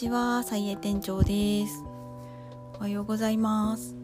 [0.00, 1.84] ちは、さいえ店長です。
[2.76, 3.94] おはようございます。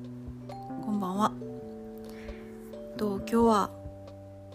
[0.85, 1.33] こんばんは。
[2.99, 3.71] と今日は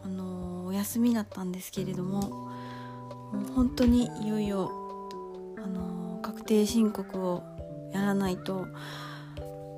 [0.04, 2.50] あのお休みだったんですけれども、も
[3.34, 4.70] う本当にいよいよ
[5.58, 7.42] あの確定申告を
[7.92, 8.68] やらないと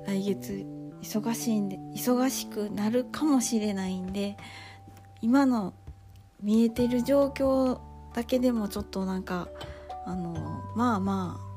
[0.06, 0.66] 来月
[1.00, 4.36] 忙しいんで忙しくなるかもしれないんで、
[5.22, 5.72] 今の
[6.42, 7.78] 見えてる状況
[8.12, 9.48] だけでもちょっとなんか
[10.04, 11.53] あのまあまあ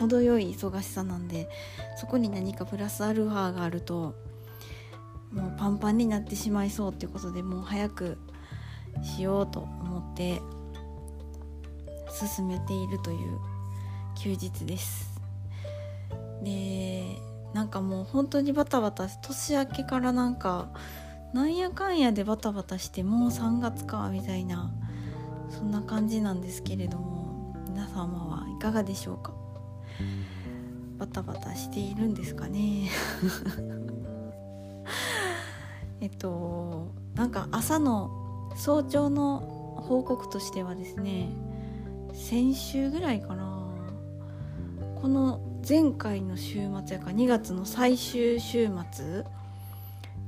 [0.00, 1.48] 程よい忙しさなんで
[1.96, 4.14] そこに何かプラスアルファがあると
[5.32, 8.18] もうパンパンになってしまいそうっていうことでもう早く
[9.02, 10.40] しようと思って
[12.10, 13.38] 進めているという
[14.16, 15.10] 休日です。
[16.42, 17.16] で
[17.54, 20.68] なんかもう本当にバタバタ年明けからなんか
[21.32, 24.72] なんやかんやでバタバタしてもう3月かみたいな
[25.48, 29.39] そんな感じなんですけれども皆様はいかがでしょうか？
[30.98, 32.90] バタバタしているんですかね。
[36.00, 39.40] えっとなんか朝の早朝の
[39.88, 41.30] 報告としてはですね
[42.12, 43.60] 先週ぐらいかな。
[45.00, 49.24] この前回の週末やから2月の最終週末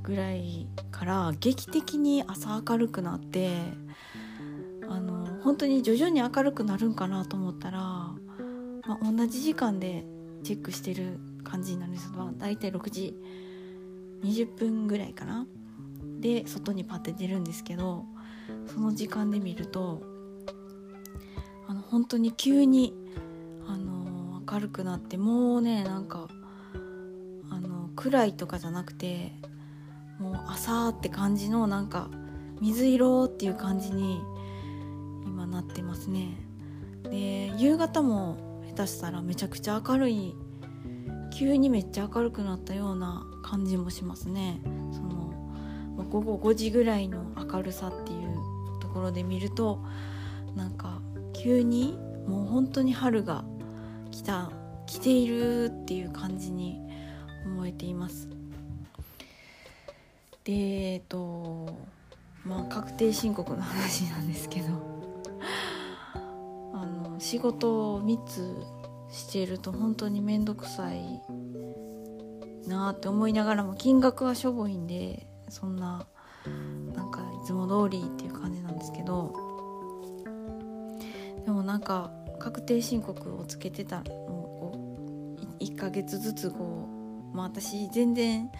[0.01, 3.51] ぐらいから劇的に朝明るくなって
[4.89, 8.02] あの本当に徐々に明るくなるんかなと思ったら、
[8.87, 10.05] まあ、同じ時間で
[10.43, 12.11] チェックしてる感じになるんです。
[12.11, 13.15] が大体6時
[14.23, 15.47] 20分ぐらいかな。
[16.19, 18.05] で外にパッて出るんですけど
[18.67, 20.01] その時間で見ると
[21.67, 22.93] あの本当に急に
[23.67, 26.29] あの明るくなってもうねなんか
[27.49, 29.33] あの暗いとかじゃなくて
[30.17, 32.09] もう朝って感じのなんか
[32.61, 34.21] 水色っていう感じに
[35.25, 36.37] 今なってますね。
[37.03, 40.35] で夕方も下手したらめちゃくちゃ明るい
[41.31, 44.61] 急にめっちゃ明るくなったような感じもしますね。
[44.91, 45.31] その
[46.09, 48.35] 午後5時ぐらいの明るさっていう
[48.81, 49.79] ところで見ると
[50.55, 51.01] なんか
[51.33, 53.43] 急にもう本当に春が
[54.11, 54.51] 来た
[54.87, 56.79] 来ているっていう感じに
[57.45, 58.29] 思えています。
[60.43, 60.53] で
[60.93, 61.77] えっと
[62.43, 64.92] まあ確定申告の話なんですけど。
[67.33, 68.63] 仕事を3つ
[69.09, 71.19] していると本当に面倒くさい
[72.67, 76.05] なって思いながらも金額はしょぼいんでそんな
[76.93, 79.33] なんかいつも通りっていう感じなんですけど。
[81.43, 84.71] でもなんか確定申告をつけてたのを
[85.59, 86.87] 1ヶ月ずつこ
[87.33, 88.51] うまあ私全然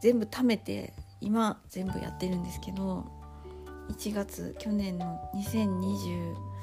[0.00, 3.04] 全部貯めて今全部やってるんですけど
[3.90, 6.57] 1月去年の2020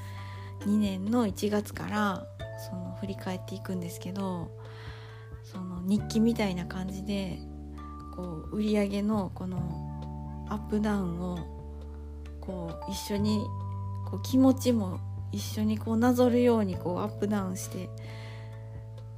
[0.66, 2.28] 2年の1月から
[2.70, 4.52] その振り返っていくんですけど
[5.44, 7.40] その日記みたいな感じで
[8.16, 11.38] こう売り上げのこのアップダウンを
[12.42, 13.44] こう一緒に
[14.10, 15.00] こう気持ちも
[15.32, 17.90] 一緒にこうなぞるようにこうアップダウンして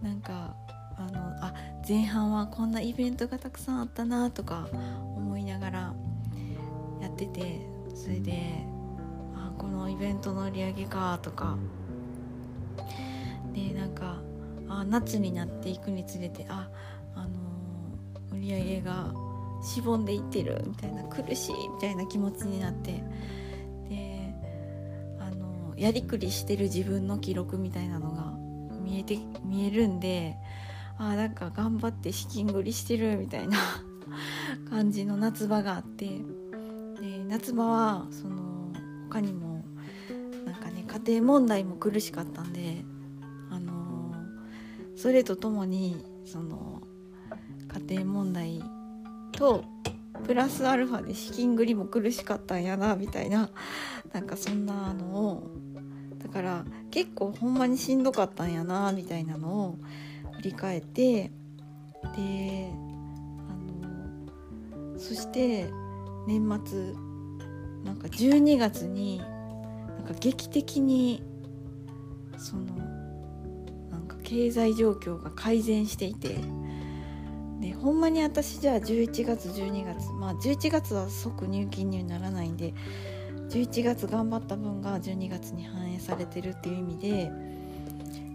[0.02, 0.56] なんか
[0.98, 1.54] あのあ
[1.88, 4.68] 前半はこんなイベントがたくさんあったなとか
[5.16, 5.94] 思いながら
[7.02, 7.62] やってて
[7.94, 8.66] それで
[9.58, 11.58] このイベントの売り上げかとか。
[13.54, 14.22] でなんか
[14.70, 16.70] あ夏になっていくにつれてあ
[17.16, 19.14] あのー、売り上げが
[19.64, 23.04] しぼんでいってるみたいな苦しいみたいな気持ちになって。
[23.90, 24.36] で
[25.20, 28.34] あのー、やりくりしてる自分の記録みたいなのが
[28.84, 30.38] 見えて見えるんで
[30.98, 33.58] あなんか頑張って資金繰りしてるみたいな
[34.70, 36.06] 感じの夏場があって。
[37.00, 38.47] で夏場はその
[39.10, 39.64] 他にも
[40.46, 42.84] なんかね家庭問題も苦しかったんで
[43.50, 46.82] あのー、それとともにその
[47.88, 48.62] 家庭問題
[49.32, 49.64] と
[50.26, 53.50] プラスアルファで資金繰りも苦しかったんやなみたいな
[54.14, 55.52] なんかそんなのを
[56.18, 59.78] だから結構ほんまにしんどかったんやなみたいなのを
[60.38, 61.32] 振り返って
[62.16, 62.72] で
[63.50, 65.70] あのそして
[66.28, 67.07] 年末
[67.88, 69.24] なんか12月にな
[70.02, 71.24] んか劇的に
[72.38, 72.66] その
[73.90, 76.36] なんか経済状況が改善していて
[77.62, 82.74] でほんまに私じゃあ11月12月まあ11月は即入金にはならないんで
[83.50, 87.32] 11月頑張った分が12月に反映されてるっていう意味で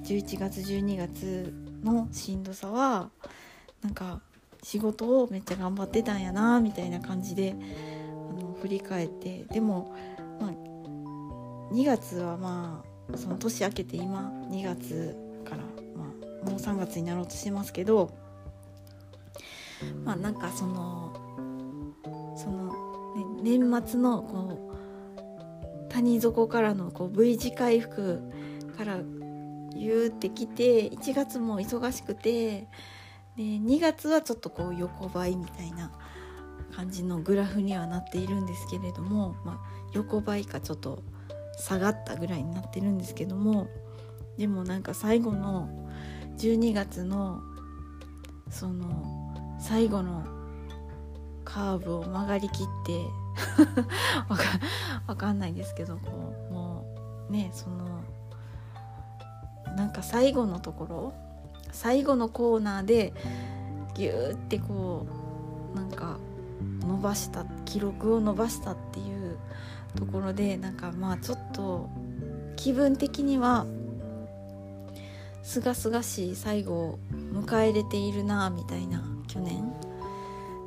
[0.04, 1.52] 11月12月
[1.84, 3.10] のしんどさは
[3.82, 4.22] なんか
[4.62, 7.54] 仕事をめっちゃ頑張ってたんやなみたいな感じで
[8.62, 9.92] 振り返ってでも、
[10.40, 15.62] まあ、2月はまあその年明けて今2月から、
[15.96, 16.04] ま
[16.44, 18.12] あ、もう3月になろうとしてますけど
[20.04, 21.12] まあなんかその
[22.36, 22.68] その、
[23.42, 24.70] ね、年末のこ
[25.88, 28.22] う谷底からのこう V 字回復
[28.78, 28.98] から
[29.74, 32.68] 言うってきて1月も忙しくて
[33.36, 35.90] で2月はちょっとこう横ばいみたいな
[36.74, 39.58] 感じのグラフにはなっているんですけれども、まあ、
[39.92, 41.02] 横ばいかちょっと
[41.58, 43.68] 下がったぐらいになってるんですけども
[44.38, 45.68] でもなんか最後の
[46.38, 47.42] 12月の
[48.50, 50.24] その最後の
[51.44, 53.06] カーブを曲がりきって
[54.28, 54.44] わか
[55.06, 56.84] わかんないですけどこうも
[57.28, 58.02] うねその
[59.76, 61.12] なんか最後のところ
[61.70, 63.14] 最後のコーナーで
[63.94, 65.06] ギューってこ
[65.74, 66.18] うなんか
[66.80, 69.38] 伸ばした記録を伸ばしたっていう
[69.96, 71.90] ところでなんかまあちょっと
[72.56, 73.66] 気分的には
[75.42, 79.72] すがすがしい最後を迎えれているなみたいな去年。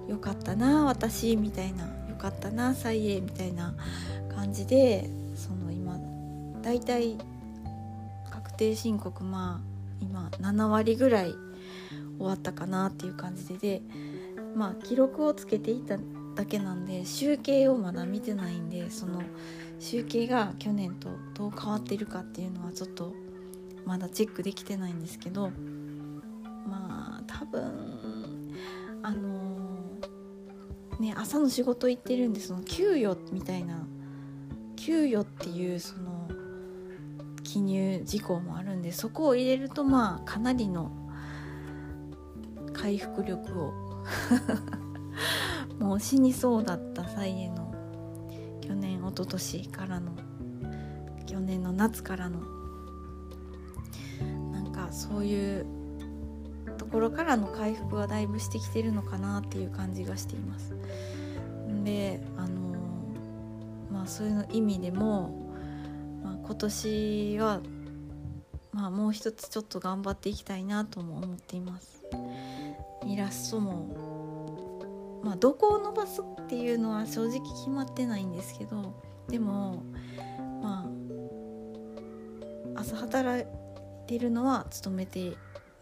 [0.08, 3.74] よかったな私みたいなよかったな再エみたいな
[4.36, 6.00] 感じでその今
[6.62, 7.18] だいたい
[8.30, 11.34] 確定申告まあ今7割ぐらい
[12.18, 13.82] 終わったかなっていう感じでで
[14.56, 15.98] まあ記録をつけていた
[16.36, 19.22] だけなんで集計をまだ見てないんでその
[19.80, 23.14] 集計が去年とどう変わってるかっていうのはちょっと
[23.86, 25.52] まだチェックできてないんですけど
[26.68, 28.52] まあ多分
[29.04, 33.86] あのー、ね朝の仕事行ってるんでその給与みたいな
[34.76, 36.30] 給与っていうその
[37.44, 40.92] 記入事項もあるんでそこを入れるとまあかなりの
[42.74, 43.85] 回復力を
[45.80, 47.74] もう死にそうだった際への
[48.62, 50.12] 去年一昨年からの
[51.26, 52.40] 去年の夏からの
[54.52, 55.66] なんかそういう
[56.78, 60.76] ところからの回復はだいぶしてきてるのかなっていう感じがしています。
[61.84, 62.76] であの
[63.92, 65.52] まあそういうの意味でも、
[66.24, 67.62] まあ、今年は、
[68.72, 72.04] まあ、もう一つちょっと頑張っていきたいなとも思っています。
[73.06, 78.94] イラストもまあどこを伸ばすっていうのは正直決まってないんですけど
[79.28, 79.84] でも
[80.62, 80.86] ま
[82.76, 83.46] あ朝働い
[84.08, 85.34] てるのは勤めて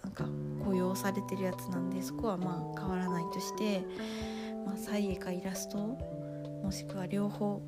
[0.04, 0.26] なんか
[0.66, 3.86] 雇用されてるやつなんでそこはまあ変わらないとして、
[4.66, 7.62] まあ、左右かイラストもしくは両方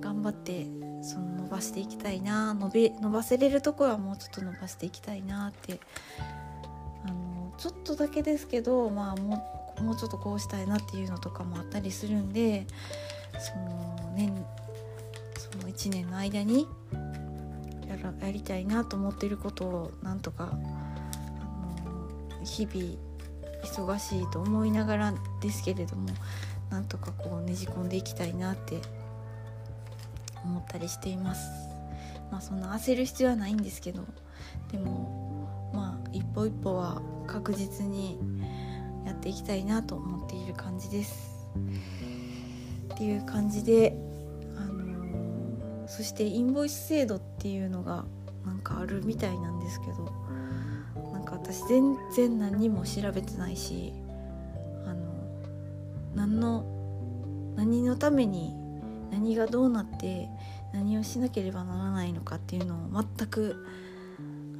[0.00, 0.66] 頑張って
[1.02, 5.80] その伸ばしていきたいな伸び伸ばせれるところはもうちょっと伸ばしていきたいなって
[7.04, 12.66] あのちょっとだけですけど、まあ、もうもうちょっとこうしたいなっていうのとかもあったりするんで
[13.38, 14.32] その年
[15.36, 16.66] その1年の間に
[17.86, 20.56] やらやりたいなと思っていることをなんとかあ
[22.38, 22.96] の日々
[23.62, 26.08] 忙しいと思いながらですけれども
[26.70, 28.80] なんとかこうねじ込んでいきたいなって
[30.44, 31.50] 思ったりしています。
[32.30, 34.04] まあそんな焦る必要はないんですけど
[34.72, 38.18] でもまあ一歩一歩は確実に
[39.04, 41.36] やっていきたいなと思っている感じです。
[42.94, 43.94] っていう感じで
[44.56, 48.06] あのそしてインボイス制度っていうのが
[48.46, 50.10] なんかあるみたいなんですけど
[51.12, 53.92] なんか私全然何も調べてないし
[54.86, 55.12] あの
[56.14, 56.64] 何の
[57.56, 58.54] 何のために
[59.10, 60.28] 何がどうなって
[60.72, 63.66] 何をしなければならないのかっていうのを全く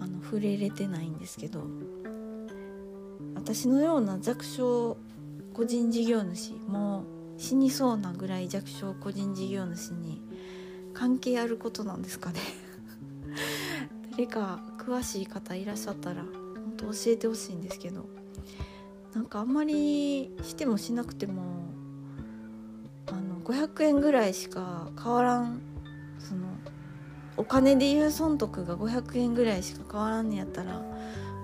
[0.00, 1.64] あの触れれてないんですけど
[3.34, 4.96] 私のような弱小
[5.52, 10.20] 個人事業主もう死にそうなぐらい弱小個人事業主に
[10.92, 12.40] 関係あることなんですかね。
[14.12, 18.06] 誰か詳しい方いらっしゃったら本当教えてほしいんですけど
[19.14, 21.42] なんかあんまりしてもしなくても
[23.08, 25.60] あの500円ぐらいしか変わらん
[26.18, 26.46] その
[27.36, 30.80] お金でいう損得が500円ぐらいしか変わらんねやったら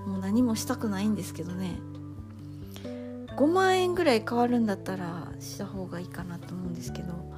[0.07, 1.79] もう何もしたくないんですけどね。
[3.37, 7.33] 5万円ぐらい変わるんだったらした方がいいかなと思うんですけど。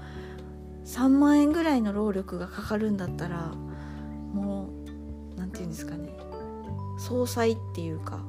[0.86, 3.54] 3万円ぐらいの労力がかかるんだったら
[4.34, 4.70] も
[5.36, 6.16] う何て言うんですかね。
[7.00, 8.24] 総裁っていうか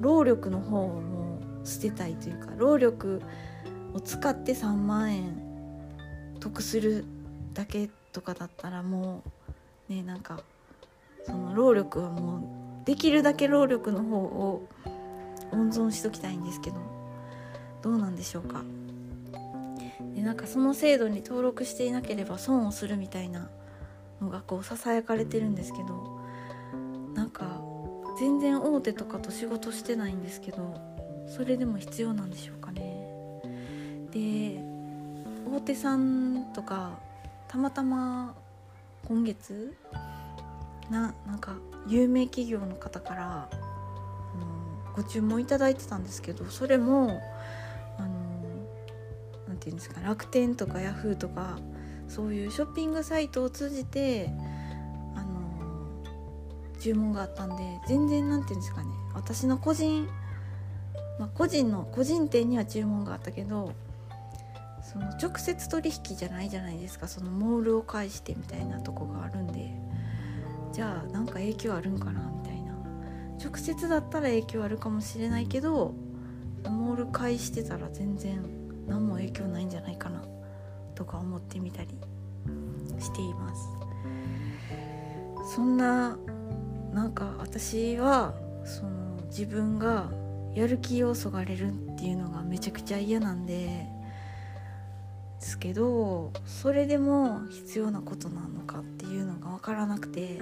[0.00, 3.22] 労力の方をもう捨てたいというか労力
[3.94, 5.40] を使って3万円
[6.40, 7.04] 得する
[7.52, 9.22] だけとかだったらも
[9.90, 10.40] うねなんか
[11.26, 12.38] その労力はも
[12.82, 14.66] うできるだけ労力の方を
[15.52, 16.76] 温存しときたいんですけど
[17.82, 18.62] どうなんでしょうか？
[20.14, 23.48] でなんかその制度に登録していなければ損をするみたいな
[24.20, 26.20] のがこうささやかれてるんですけど
[27.14, 27.60] なんか
[28.18, 30.80] 全然大手とかと仕事してないんですけど
[31.26, 32.80] それでも必要なんでしょうかね？
[34.12, 34.62] で
[35.52, 36.92] 大手さんとか
[37.48, 38.34] たまたま
[39.06, 39.74] 今月
[40.90, 41.54] ななんか
[41.86, 43.48] 有名企業の方から
[44.94, 47.20] ご注文いただいてたんですけどそれも
[47.98, 48.08] あの
[49.48, 51.58] なんていうんですか楽天とかヤフーとか
[52.08, 54.30] そういうショッピングサイトを通じて
[55.16, 56.04] あの
[56.78, 60.06] 注文があったんで全然なんていうんですかね私の個人、
[61.18, 63.72] まあ、個人の個人店には注文があったけど
[64.84, 67.08] その直接取引じゃないじゃないですか。
[67.08, 69.74] そのモールを介してみたいなとこがあるんで。
[70.72, 72.74] じゃあなんか影響あるんかなみたいな。
[73.42, 75.94] 直接だったら影響あるかもしれないけど
[76.64, 78.42] モール介してたら全然
[78.86, 80.22] 何も影響ないんじゃないかな。
[80.94, 81.88] とか思ってみたり
[82.98, 83.68] しています。
[85.54, 86.18] そんな
[86.92, 90.10] なんか私はその自分が
[90.54, 93.93] やる気をそがれるっていうのがめちゃくちゃ嫌なんで。
[95.44, 100.40] ですけどそれでも必要なことなのかっていうのが分からなくて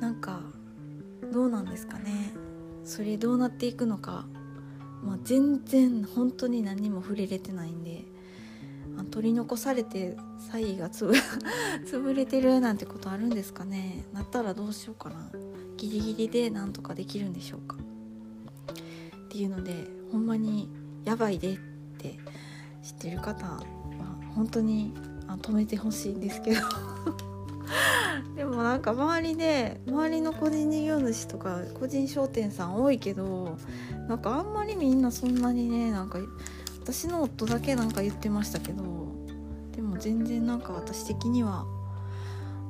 [0.00, 0.42] なんか
[1.32, 2.32] どうなんですかね。
[2.84, 4.24] それどうなっていくのか、
[5.02, 8.04] まあ、全然本当に何も触れれてないんで
[9.10, 11.06] 取り残されてサイがつ
[11.86, 14.04] 潰れてるなんてことあるんですかね。
[14.12, 15.30] なったらどうしようかな。
[15.76, 17.76] ギリギリでなんとかできるんでしょうか。
[17.76, 20.68] っていうのでほんまに
[21.04, 21.58] やばいでっ
[21.98, 22.18] て
[22.82, 23.60] 知ってる方は
[24.34, 24.94] 本当に
[25.26, 26.60] 止めてほしいんですけど。
[28.36, 33.56] でもなんか周りで周りの個人事業主とか個人商店さん多いけど
[34.08, 36.18] なんかあんまりみんなそんなにねなんか
[36.80, 38.82] 私の夫だけなんか言ってましたけど
[39.72, 41.66] でも全然なんか私的には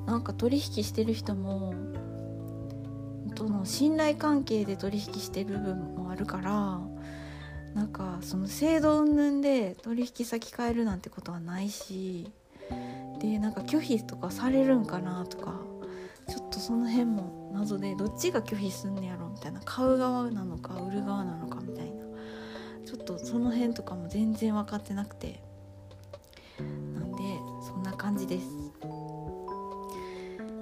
[0.06, 1.72] なんか取引してる人も
[3.34, 6.80] との信頼関係で取引してる部分もあるから
[7.74, 12.30] なんかその制度云々で取引先変えるなんてことはないし
[13.20, 15.60] でなんか拒否とかされるんかなとか
[16.28, 22.04] ちょっとその辺も謎でどっちが拒否すんねやろみたいな買う側なのか売る側なのかみたいな
[22.86, 25.40] ちょっとその辺とかも全然分かってなくて
[26.58, 26.64] な
[27.04, 27.18] んで
[27.66, 28.46] そんな感じです。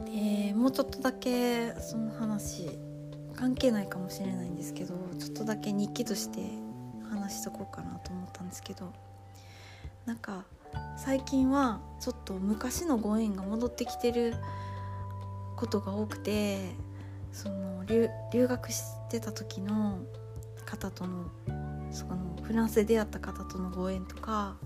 [0.04, 2.68] でもうちょっとだけその話
[3.34, 6.40] 関係ないかもしれないんですけどちょっとだけ日記として
[7.08, 8.92] 話しとこうかなと思ったんですけど
[10.06, 10.44] なんか
[10.96, 14.34] 最近はちょっと昔のご縁が戻ってきてる
[15.56, 16.58] ことが多くて
[17.32, 19.98] その留学してた時の
[20.64, 21.30] 方との
[21.90, 24.56] そのフランスで出会った方とのご縁とか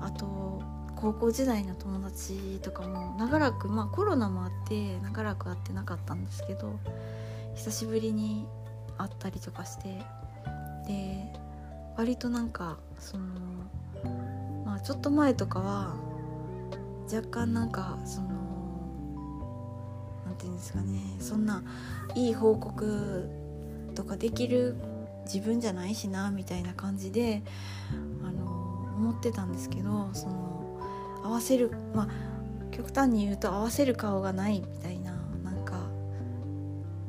[0.00, 0.62] あと
[0.96, 6.78] 高校時代の友達とかも長らくまあコロナもあって長らく会ってなかったんですけど
[7.54, 8.46] 久しぶりに
[8.98, 10.00] 会ったりとかして
[10.86, 11.32] で
[11.96, 13.24] 割となんかその
[14.64, 15.94] まあちょっと前とかは
[17.12, 18.28] 若干なんかその
[20.24, 21.62] 何て言うんですかねそんな
[22.14, 23.28] いい報告
[23.94, 24.76] とかできる
[25.24, 27.42] 自分じゃないしなみたいな感じで
[28.22, 28.44] あの
[28.96, 30.80] 思ってたんですけどその
[31.24, 32.08] 合わせるまあ
[32.70, 35.12] 極端に言うと合わせる顔がないみたいな
[35.44, 35.74] なんか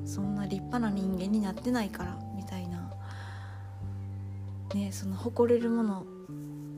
[0.06, 2.23] そんな立派な人間になってないから
[4.74, 6.06] ねその誇れるもの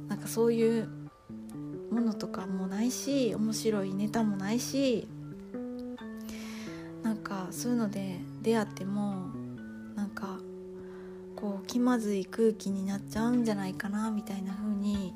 [0.08, 0.90] なんかそういう
[1.92, 5.08] ものとかもないし面白いネタもないし
[7.04, 9.28] なんかそういうので出会っても
[9.96, 10.40] なんか
[11.36, 15.14] こう気まずい空気になっちゃうんじゃないかなみたいな風に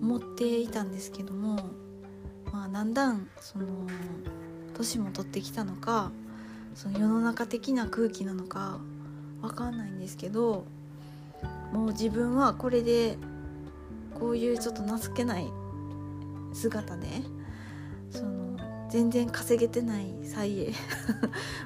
[0.00, 1.56] 思っていたんですけども
[2.52, 3.66] まあだんだんその
[4.74, 6.10] 年も取ってきたのか
[6.74, 8.78] その世の中的な空気なのか
[9.42, 10.66] 分かんないんですけど
[11.72, 13.16] もう自分はこれで
[14.18, 15.50] こういうちょっと情けない
[16.52, 17.06] 姿で
[18.10, 18.58] その
[18.90, 20.72] 全然稼げてないサイエ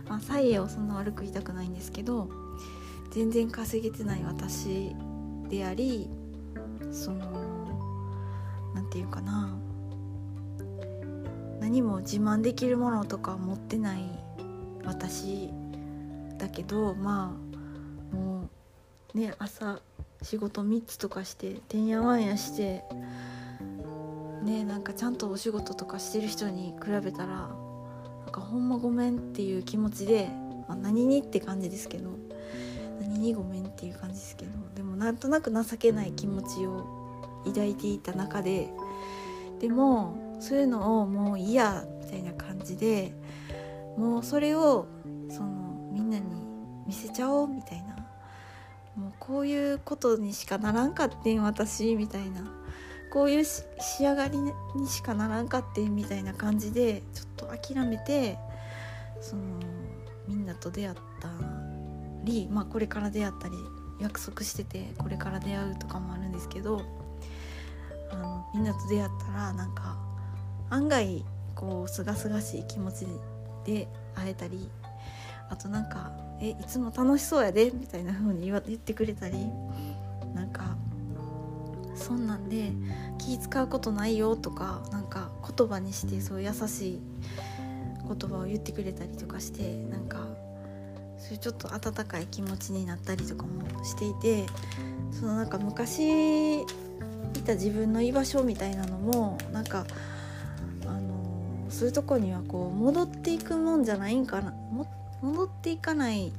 [0.08, 2.28] まあサイエをそんな悪く言いたくないんですけど
[3.10, 4.94] 全然稼げてない私
[5.48, 6.08] であり
[6.92, 7.24] その
[8.74, 9.56] 何て言うかな
[11.60, 14.02] 何も自慢できるものとか持ってない
[14.84, 15.48] 私
[16.36, 17.34] だけどま
[18.12, 18.50] あも
[19.14, 19.80] うね朝
[20.24, 22.82] 仕事3つとかしててんやわんやして
[24.42, 30.30] ねなんかちゃんとお仕事とかしてる人に比べたらなんかほんまごめんっていう気持ちで、
[30.66, 32.10] まあ、何にって感じですけど
[33.00, 38.70] 何にごめんっていう感じですけどでもなんとなく情けない気持ちを抱いていた中で
[39.60, 43.14] でもそういうのをもう嫌みたいな感じで
[43.98, 44.86] もうそれを
[45.28, 46.24] そのみんなに
[46.86, 48.03] 見せちゃおうみたいな
[48.96, 52.64] もうこういうことにしかならんかってん私みたいな。
[53.14, 53.68] こういう仕
[54.00, 54.52] 上がりに
[54.88, 58.36] しかならんかってんみたいな感じでちょっと諦めて
[59.20, 59.42] その
[60.26, 61.28] みんなと出会った
[62.24, 63.54] り、まあ、これから出会ったり
[64.00, 66.82] 約束しててこれから出会うとかもあるんですけど
[68.10, 69.96] あのみんなと出会ったらなんか
[70.70, 71.24] 案外
[71.54, 73.06] こうすがすがしい気持ち
[73.64, 73.86] で
[74.16, 74.68] 会えたり
[75.50, 76.10] あとなんか
[76.40, 79.38] 「えいつも楽しそうやで」みたいな風に言ってくれたり
[80.34, 80.76] なんか
[81.94, 82.72] そんなんで
[83.18, 87.00] 気使うことないよとかなんか言葉にしてそう優しい
[88.06, 90.26] 言葉を言ってくれたりとかしてなんか
[91.18, 94.46] そういうちょっと温かい気持ちになったりとかもしていて
[95.10, 96.66] そのなんか昔い
[97.44, 99.86] た自分の居場所みたいなのもなんか
[100.86, 104.54] あのそういうとこにはこう戻っていくもんじゃないんかな
[105.24, 106.32] 戻っていかない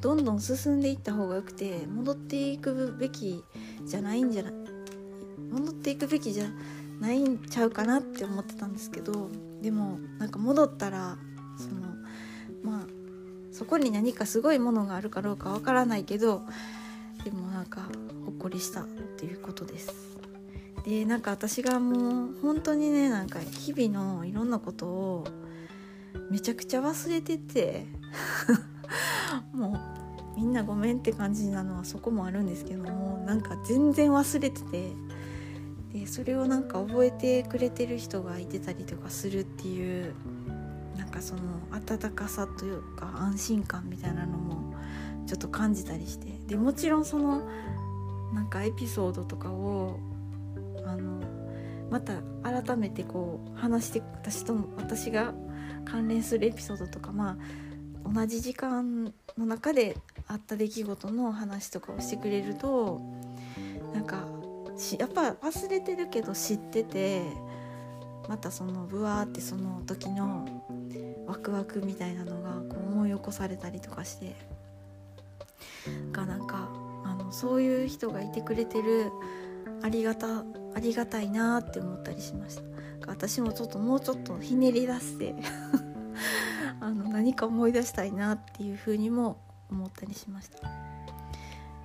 [0.00, 3.42] どんどん進んでいった方がよくて戻っていくべき
[3.86, 4.52] じゃないんじゃない
[5.50, 6.46] 戻っていくべきじゃ
[7.00, 9.30] ないんちゃうかなって思ってたんですけど
[9.62, 11.16] でもなんか戻ったら
[11.56, 11.92] その
[12.62, 12.86] まあ
[13.52, 16.42] そこに何かすごいものがあるかどうかわからないけど
[17.24, 17.82] でもなんか
[18.26, 18.86] ほっこりしたっ
[19.16, 19.94] ていうことです。
[20.84, 25.26] でなんか私がもう本当にねなんか日々のいろんなことを
[26.30, 27.86] めちゃくちゃ忘れてて。
[29.52, 29.78] も
[30.36, 34.92] うみんなごめんって感じなのはそこもあるんですけどもなんか全然忘れてて。
[35.94, 40.12] でそれをなんか覚えてくれてる人がいてたりとかするっていう
[40.96, 44.74] なんかその温かさというか安心感みたいなのも
[45.28, 46.26] ちょっと感じたりして。
[46.48, 47.48] でもちろんその
[48.34, 50.00] なんかエピソードとかを
[50.84, 51.22] あの
[51.90, 55.32] また改めてこう話して私と私が
[55.84, 57.36] 関連するエピソードとかま
[58.04, 59.96] あ同じ時間の中で
[60.26, 63.00] あった出来事の話とかをしてくれると
[63.92, 64.26] なんか
[64.98, 67.22] やっぱ忘れてるけど知ってて
[68.28, 70.46] またそのブワーってその時の
[71.26, 74.34] ワクワクみたいなのがこう思い起こされたりとかして
[76.12, 76.68] がなんか
[77.04, 79.10] あのそういう人がいてくれてる
[79.82, 82.73] ありがたありがたいなって思ったりしました。
[83.06, 85.34] 私もちょっともうちょっとひねり出して
[86.80, 89.38] あの何か思い出したいなっていうふうにも
[89.70, 90.68] 思ったりしました。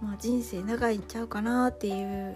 [0.01, 2.35] まあ人生長いんちゃうかなっていう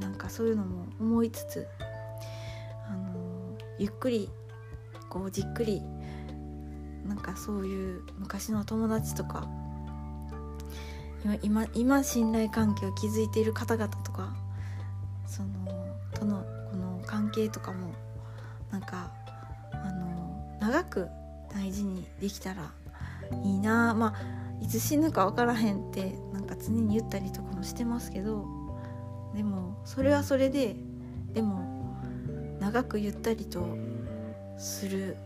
[0.00, 1.66] なんかそういうのも思いつつ
[2.88, 4.28] あのゆっくり
[5.08, 5.82] こうじっくり
[7.06, 9.48] なんかそういう昔の友達とか
[11.42, 14.34] 今今信頼関係を築いている方々とか
[15.26, 15.48] その
[16.14, 16.44] との
[17.16, 17.94] 関係とかも
[18.70, 19.10] なんか
[19.72, 21.08] あの長く
[21.50, 22.70] 大事にできたら
[23.42, 23.94] いいな。
[23.94, 28.46] まあいつ死ぬか分からへんってなんか常に言ったりとかもしてますけど
[29.34, 30.76] でもそれはそれで
[31.34, 31.94] でも
[32.58, 33.76] 長くゆったりと
[34.56, 35.16] する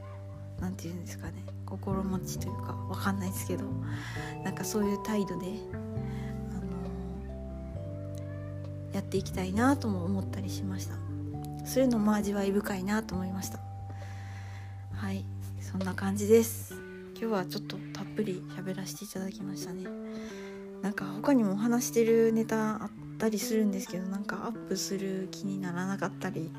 [0.61, 3.64] 何て言うんですかね心持ちというか分かんないですけど
[4.42, 6.62] なんかそういう態度で、あの、
[8.92, 11.10] やっていきたいなとも思ったりしました。
[11.64, 13.61] そういうのも味わい深いなと思いました。
[14.94, 15.25] はい
[15.61, 16.75] そんな感じです。
[17.20, 19.85] 今日はちょっとたっぷり喋らせていただきましたね。
[20.83, 26.51] なんか他にも話してるネタあったりするんですけどなんかアップする気にならなかったり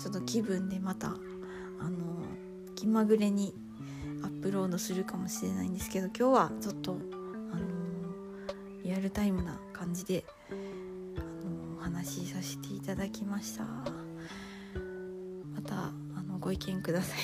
[0.00, 1.98] ちょっと気分でまたあの
[2.74, 3.54] 気まぐれに
[4.22, 6.96] アップロードするかもしれないんですけど今日はちょっと、
[7.52, 7.60] あの
[8.82, 14.07] リアルタイムな感じで、あのお話しさせていただきました。
[15.68, 15.76] た
[16.16, 17.18] あのご意見ください。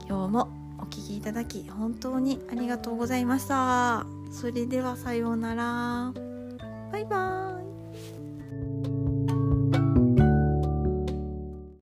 [0.08, 4.06] 今日もお聴きいただき本当にありがとうございました。
[4.30, 6.12] それではさようなら。
[6.92, 7.47] バイバーイ。